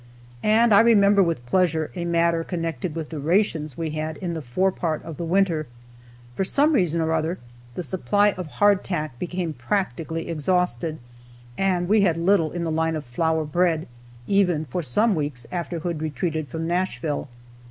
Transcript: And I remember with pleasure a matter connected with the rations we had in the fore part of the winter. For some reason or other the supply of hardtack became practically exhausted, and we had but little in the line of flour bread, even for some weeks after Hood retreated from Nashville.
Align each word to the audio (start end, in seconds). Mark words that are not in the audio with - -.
And 0.41 0.73
I 0.73 0.79
remember 0.79 1.21
with 1.21 1.45
pleasure 1.45 1.91
a 1.93 2.05
matter 2.05 2.43
connected 2.43 2.95
with 2.95 3.09
the 3.09 3.19
rations 3.19 3.77
we 3.77 3.91
had 3.91 4.17
in 4.17 4.33
the 4.33 4.41
fore 4.41 4.71
part 4.71 5.03
of 5.03 5.17
the 5.17 5.23
winter. 5.23 5.67
For 6.35 6.43
some 6.43 6.73
reason 6.73 7.01
or 7.01 7.11
other 7.13 7.37
the 7.75 7.83
supply 7.83 8.31
of 8.31 8.47
hardtack 8.47 9.19
became 9.19 9.53
practically 9.53 10.27
exhausted, 10.27 10.97
and 11.55 11.87
we 11.87 12.01
had 12.01 12.15
but 12.15 12.23
little 12.25 12.49
in 12.51 12.63
the 12.63 12.71
line 12.71 12.95
of 12.95 13.05
flour 13.05 13.45
bread, 13.45 13.87
even 14.25 14.65
for 14.65 14.81
some 14.81 15.13
weeks 15.13 15.45
after 15.51 15.77
Hood 15.77 16.01
retreated 16.01 16.47
from 16.47 16.65
Nashville. 16.65 17.29